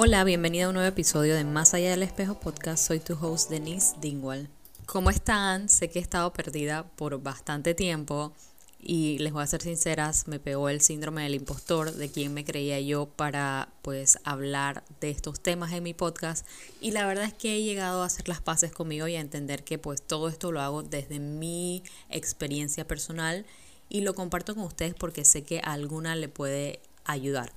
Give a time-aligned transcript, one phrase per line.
[0.00, 2.86] Hola, bienvenida a un nuevo episodio de Más allá del espejo podcast.
[2.86, 4.48] Soy tu host Denise Dingwall.
[4.86, 5.68] ¿Cómo están?
[5.68, 8.32] Sé que he estado perdida por bastante tiempo
[8.78, 12.44] y les voy a ser sinceras, me pegó el síndrome del impostor, de quién me
[12.44, 16.46] creía yo para pues hablar de estos temas en mi podcast
[16.80, 19.64] y la verdad es que he llegado a hacer las paces conmigo y a entender
[19.64, 23.46] que pues todo esto lo hago desde mi experiencia personal
[23.88, 27.50] y lo comparto con ustedes porque sé que a alguna le puede ayudar.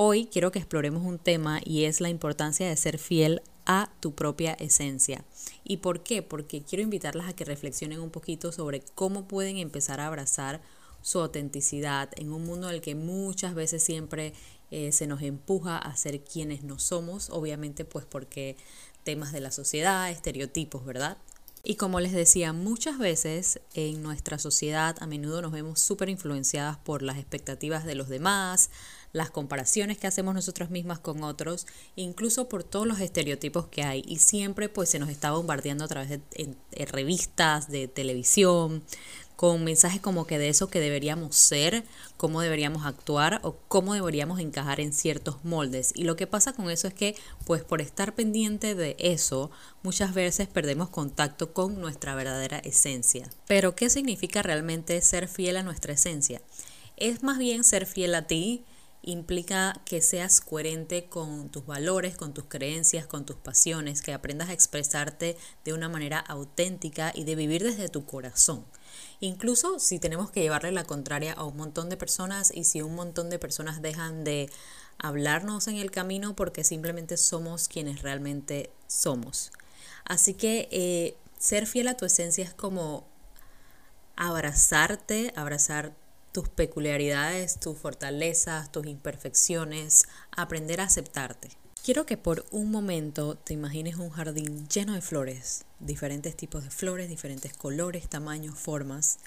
[0.00, 4.14] Hoy quiero que exploremos un tema y es la importancia de ser fiel a tu
[4.14, 5.24] propia esencia.
[5.64, 6.22] ¿Y por qué?
[6.22, 10.62] Porque quiero invitarlas a que reflexionen un poquito sobre cómo pueden empezar a abrazar
[11.02, 14.34] su autenticidad en un mundo en el que muchas veces siempre
[14.70, 18.56] eh, se nos empuja a ser quienes no somos, obviamente pues porque
[19.02, 21.18] temas de la sociedad, estereotipos, ¿verdad?
[21.64, 26.76] Y como les decía, muchas veces en nuestra sociedad a menudo nos vemos súper influenciadas
[26.76, 28.70] por las expectativas de los demás,
[29.12, 34.02] las comparaciones que hacemos nosotros mismas con otros, incluso por todos los estereotipos que hay.
[34.06, 36.56] Y siempre pues se nos está bombardeando a través de,
[36.86, 38.82] revistas, de televisión,
[39.36, 41.84] con mensajes como que de eso que deberíamos ser,
[42.16, 45.92] cómo deberíamos actuar o cómo deberíamos encajar en ciertos moldes.
[45.94, 47.14] Y lo que pasa con eso es que,
[47.46, 49.52] pues por estar pendiente de eso,
[49.84, 53.30] muchas veces perdemos contacto con nuestra verdadera esencia.
[53.46, 56.42] Pero, ¿qué significa realmente ser fiel a nuestra esencia?
[56.96, 58.64] Es más bien ser fiel a ti,
[59.02, 64.48] implica que seas coherente con tus valores, con tus creencias, con tus pasiones, que aprendas
[64.48, 68.64] a expresarte de una manera auténtica y de vivir desde tu corazón.
[69.20, 72.94] Incluso si tenemos que llevarle la contraria a un montón de personas y si un
[72.94, 74.50] montón de personas dejan de
[74.98, 79.52] hablarnos en el camino porque simplemente somos quienes realmente somos.
[80.04, 83.06] Así que eh, ser fiel a tu esencia es como
[84.16, 85.94] abrazarte, abrazar
[86.38, 91.48] tus peculiaridades, tus fortalezas, tus imperfecciones, aprender a aceptarte.
[91.84, 96.70] Quiero que por un momento te imagines un jardín lleno de flores, diferentes tipos de
[96.70, 99.18] flores, diferentes colores, tamaños, formas.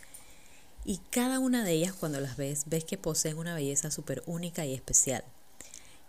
[0.86, 4.66] Y cada una de ellas cuando las ves, ves que poseen una belleza súper única
[4.66, 5.26] y especial.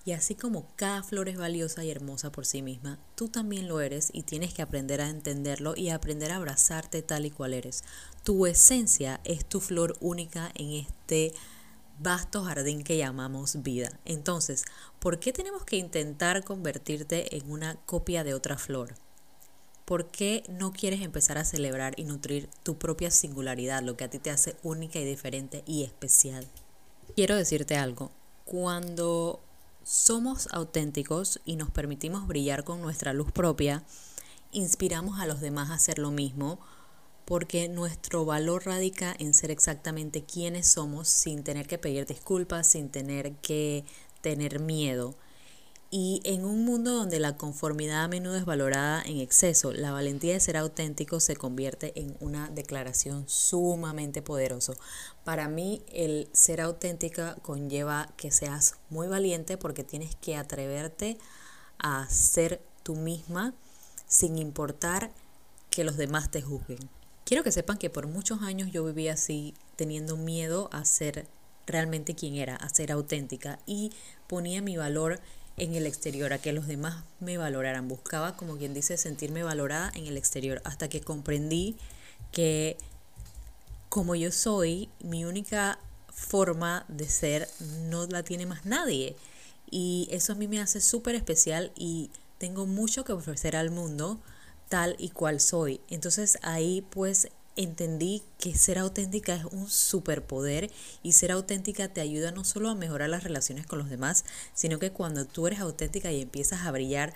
[0.05, 3.81] Y así como cada flor es valiosa y hermosa por sí misma, tú también lo
[3.81, 7.85] eres y tienes que aprender a entenderlo y aprender a abrazarte tal y cual eres.
[8.25, 11.33] Tu esencia es tu flor única en este
[12.01, 13.97] vasto jardín que llamamos vida.
[14.05, 14.65] Entonces,
[14.99, 18.95] ¿por qué tenemos que intentar convertirte en una copia de otra flor?
[19.85, 24.11] ¿Por qué no quieres empezar a celebrar y nutrir tu propia singularidad, lo que a
[24.11, 26.47] ti te hace única y diferente y especial?
[27.15, 28.11] Quiero decirte algo.
[28.45, 29.41] Cuando
[29.85, 33.85] somos auténticos y nos permitimos brillar con nuestra luz propia,
[34.53, 36.59] inspiramos a los demás a hacer lo mismo
[37.25, 42.91] porque nuestro valor radica en ser exactamente quienes somos sin tener que pedir disculpas, sin
[42.91, 43.85] tener que
[44.21, 45.15] tener miedo.
[45.95, 50.33] Y en un mundo donde la conformidad a menudo es valorada en exceso, la valentía
[50.33, 54.75] de ser auténtico se convierte en una declaración sumamente poderoso.
[55.23, 61.19] Para mí el ser auténtica conlleva que seas muy valiente porque tienes que atreverte
[61.77, 63.53] a ser tú misma
[64.07, 65.11] sin importar
[65.69, 66.89] que los demás te juzguen.
[67.27, 71.27] Quiero que sepan que por muchos años yo viví así, teniendo miedo a ser
[71.67, 73.93] realmente quien era, a ser auténtica y
[74.27, 75.21] ponía mi valor
[75.63, 77.87] en el exterior, a que los demás me valoraran.
[77.87, 81.77] Buscaba, como quien dice, sentirme valorada en el exterior, hasta que comprendí
[82.33, 82.77] que
[83.89, 85.79] como yo soy, mi única
[86.13, 87.49] forma de ser
[87.89, 89.15] no la tiene más nadie.
[89.71, 94.19] Y eso a mí me hace súper especial y tengo mucho que ofrecer al mundo
[94.69, 95.81] tal y cual soy.
[95.91, 100.71] Entonces ahí pues entendí que ser auténtica es un superpoder
[101.03, 104.25] y ser auténtica te ayuda no solo a mejorar las relaciones con los demás,
[104.55, 107.13] sino que cuando tú eres auténtica y empiezas a brillar,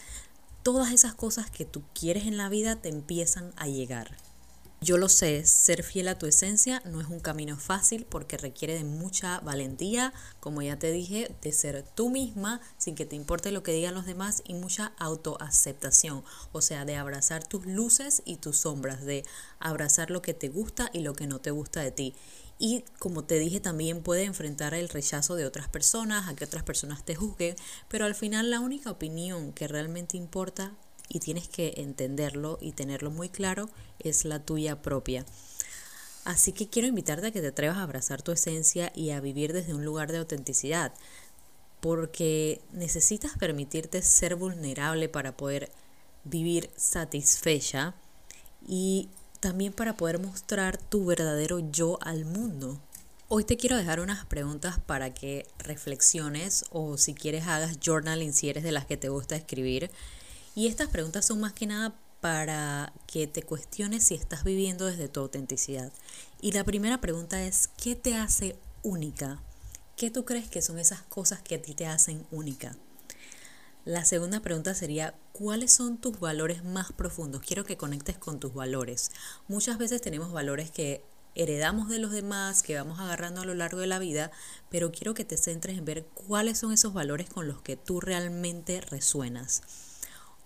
[0.62, 4.16] todas esas cosas que tú quieres en la vida te empiezan a llegar.
[4.82, 8.74] Yo lo sé, ser fiel a tu esencia no es un camino fácil porque requiere
[8.74, 13.52] de mucha valentía, como ya te dije, de ser tú misma sin que te importe
[13.52, 16.22] lo que digan los demás y mucha autoaceptación,
[16.52, 19.24] o sea, de abrazar tus luces y tus sombras, de
[19.60, 22.14] abrazar lo que te gusta y lo que no te gusta de ti.
[22.58, 26.64] Y como te dije, también puede enfrentar el rechazo de otras personas, a que otras
[26.64, 27.56] personas te juzguen,
[27.88, 30.74] pero al final la única opinión que realmente importa
[31.08, 33.68] y tienes que entenderlo y tenerlo muy claro,
[33.98, 35.24] es la tuya propia.
[36.24, 39.52] Así que quiero invitarte a que te atrevas a abrazar tu esencia y a vivir
[39.52, 40.92] desde un lugar de autenticidad,
[41.80, 45.70] porque necesitas permitirte ser vulnerable para poder
[46.24, 47.94] vivir satisfecha
[48.66, 52.80] y también para poder mostrar tu verdadero yo al mundo.
[53.28, 58.48] Hoy te quiero dejar unas preguntas para que reflexiones o si quieres hagas journaling si
[58.48, 59.90] eres de las que te gusta escribir.
[60.56, 65.06] Y estas preguntas son más que nada para que te cuestiones si estás viviendo desde
[65.06, 65.92] tu autenticidad.
[66.40, 69.42] Y la primera pregunta es, ¿qué te hace única?
[69.98, 72.74] ¿Qué tú crees que son esas cosas que a ti te hacen única?
[73.84, 77.42] La segunda pregunta sería, ¿cuáles son tus valores más profundos?
[77.42, 79.10] Quiero que conectes con tus valores.
[79.48, 81.04] Muchas veces tenemos valores que
[81.34, 84.30] heredamos de los demás, que vamos agarrando a lo largo de la vida,
[84.70, 88.00] pero quiero que te centres en ver cuáles son esos valores con los que tú
[88.00, 89.60] realmente resuenas.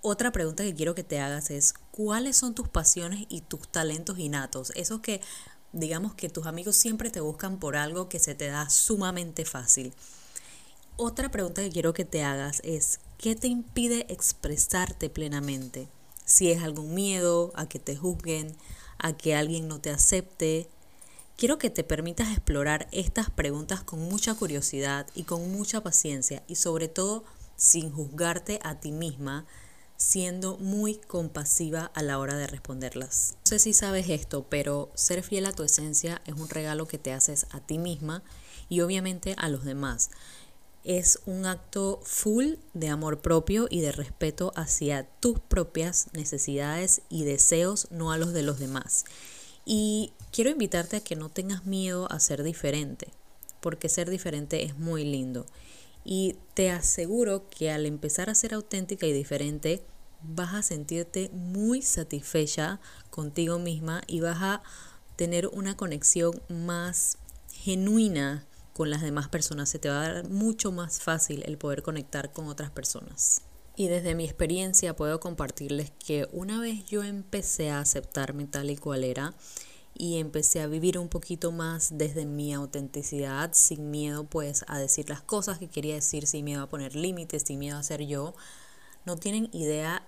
[0.03, 4.19] Otra pregunta que quiero que te hagas es, ¿cuáles son tus pasiones y tus talentos
[4.19, 4.73] innatos?
[4.75, 5.21] Esos que,
[5.73, 9.93] digamos que tus amigos siempre te buscan por algo que se te da sumamente fácil.
[10.97, 15.89] Otra pregunta que quiero que te hagas es, ¿qué te impide expresarte plenamente?
[16.25, 18.57] Si es algún miedo a que te juzguen,
[18.99, 20.69] a que alguien no te acepte,
[21.41, 26.57] Quiero que te permitas explorar estas preguntas con mucha curiosidad y con mucha paciencia y
[26.57, 27.25] sobre todo
[27.57, 29.47] sin juzgarte a ti misma,
[30.01, 33.35] siendo muy compasiva a la hora de responderlas.
[33.45, 36.97] No sé si sabes esto, pero ser fiel a tu esencia es un regalo que
[36.97, 38.23] te haces a ti misma
[38.71, 40.09] y obviamente a los demás.
[40.85, 47.25] Es un acto full de amor propio y de respeto hacia tus propias necesidades y
[47.25, 49.05] deseos, no a los de los demás.
[49.67, 53.09] Y quiero invitarte a que no tengas miedo a ser diferente,
[53.61, 55.45] porque ser diferente es muy lindo.
[56.05, 59.85] Y te aseguro que al empezar a ser auténtica y diferente,
[60.23, 62.81] vas a sentirte muy satisfecha
[63.11, 64.63] contigo misma y vas a
[65.17, 67.19] tener una conexión más
[67.53, 69.69] genuina con las demás personas.
[69.69, 73.43] Se te va a dar mucho más fácil el poder conectar con otras personas.
[73.77, 78.77] Y desde mi experiencia puedo compartirles que una vez yo empecé a aceptarme tal y
[78.77, 79.35] cual era
[79.95, 85.09] y empecé a vivir un poquito más desde mi autenticidad, sin miedo pues a decir
[85.09, 88.35] las cosas que quería decir, sin miedo a poner límites, sin miedo a ser yo,
[89.05, 90.07] no tienen idea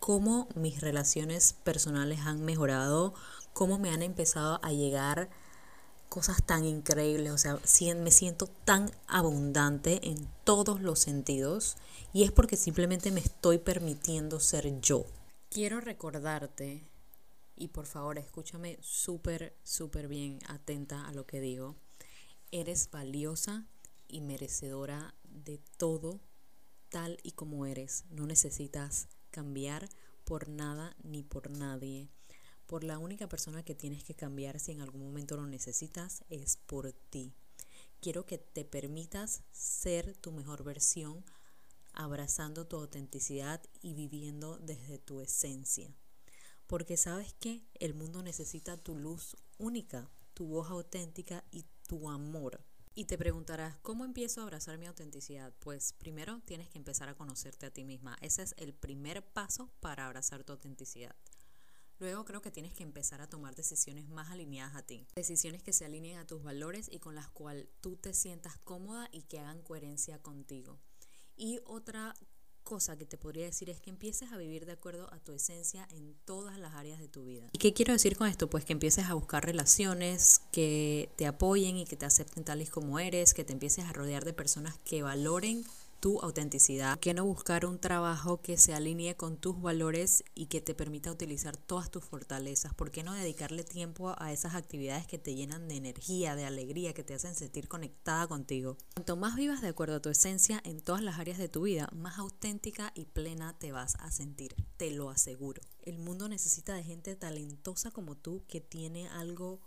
[0.00, 3.14] cómo mis relaciones personales han mejorado,
[3.52, 5.28] cómo me han empezado a llegar
[6.08, 7.58] cosas tan increíbles, o sea,
[7.94, 11.76] me siento tan abundante en todos los sentidos
[12.12, 15.04] y es porque simplemente me estoy permitiendo ser yo.
[15.50, 16.87] Quiero recordarte,
[17.58, 21.76] y por favor escúchame súper, súper bien atenta a lo que digo,
[22.50, 23.66] eres valiosa
[24.06, 26.20] y merecedora de todo
[26.88, 28.04] tal y como eres.
[28.10, 29.88] No necesitas cambiar
[30.24, 32.08] por nada ni por nadie
[32.68, 36.58] por la única persona que tienes que cambiar si en algún momento lo necesitas es
[36.58, 37.32] por ti.
[38.02, 41.24] Quiero que te permitas ser tu mejor versión,
[41.94, 45.90] abrazando tu autenticidad y viviendo desde tu esencia.
[46.68, 52.62] Porque sabes que el mundo necesita tu luz única, tu voz auténtica y tu amor.
[52.94, 55.54] Y te preguntarás, ¿cómo empiezo a abrazar mi autenticidad?
[55.60, 58.18] Pues primero tienes que empezar a conocerte a ti misma.
[58.20, 61.16] Ese es el primer paso para abrazar tu autenticidad.
[62.00, 65.06] Luego creo que tienes que empezar a tomar decisiones más alineadas a ti.
[65.16, 69.08] Decisiones que se alineen a tus valores y con las cuales tú te sientas cómoda
[69.10, 70.78] y que hagan coherencia contigo.
[71.34, 72.14] Y otra
[72.68, 75.88] cosa que te podría decir es que empieces a vivir de acuerdo a tu esencia
[75.90, 77.48] en todas las áreas de tu vida.
[77.50, 78.50] ¿Y qué quiero decir con esto?
[78.50, 82.66] Pues que empieces a buscar relaciones que te apoyen y que te acepten tal y
[82.66, 85.64] como eres, que te empieces a rodear de personas que valoren
[86.00, 90.46] tu autenticidad, ¿Por qué no buscar un trabajo que se alinee con tus valores y
[90.46, 92.74] que te permita utilizar todas tus fortalezas?
[92.74, 96.94] ¿Por qué no dedicarle tiempo a esas actividades que te llenan de energía, de alegría,
[96.94, 98.76] que te hacen sentir conectada contigo?
[98.94, 101.88] Cuanto más vivas de acuerdo a tu esencia en todas las áreas de tu vida,
[101.92, 105.62] más auténtica y plena te vas a sentir, te lo aseguro.
[105.82, 109.60] El mundo necesita de gente talentosa como tú que tiene algo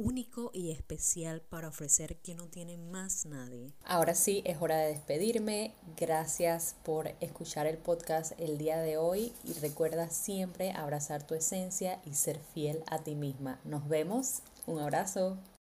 [0.00, 3.74] único y especial para ofrecer que no tiene más nadie.
[3.84, 5.74] Ahora sí, es hora de despedirme.
[5.96, 12.00] Gracias por escuchar el podcast el día de hoy y recuerda siempre abrazar tu esencia
[12.04, 13.60] y ser fiel a ti misma.
[13.64, 14.42] Nos vemos.
[14.66, 15.36] Un abrazo.